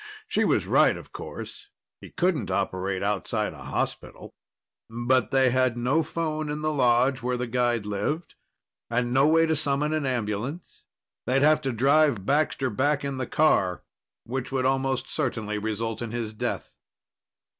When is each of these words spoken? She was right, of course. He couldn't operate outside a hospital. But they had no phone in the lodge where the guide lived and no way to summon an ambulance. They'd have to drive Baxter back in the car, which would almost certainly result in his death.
She 0.27 0.43
was 0.43 0.65
right, 0.65 0.97
of 0.97 1.11
course. 1.13 1.69
He 1.99 2.09
couldn't 2.09 2.49
operate 2.49 3.03
outside 3.03 3.53
a 3.53 3.65
hospital. 3.65 4.33
But 4.89 5.29
they 5.29 5.51
had 5.51 5.77
no 5.77 6.01
phone 6.01 6.49
in 6.49 6.63
the 6.63 6.73
lodge 6.73 7.21
where 7.21 7.37
the 7.37 7.45
guide 7.45 7.85
lived 7.85 8.33
and 8.89 9.13
no 9.13 9.27
way 9.27 9.45
to 9.45 9.55
summon 9.55 9.93
an 9.93 10.07
ambulance. 10.07 10.85
They'd 11.27 11.43
have 11.43 11.61
to 11.61 11.71
drive 11.71 12.25
Baxter 12.25 12.71
back 12.71 13.05
in 13.05 13.17
the 13.17 13.27
car, 13.27 13.83
which 14.23 14.51
would 14.51 14.65
almost 14.65 15.07
certainly 15.07 15.59
result 15.59 16.01
in 16.01 16.09
his 16.09 16.33
death. 16.33 16.73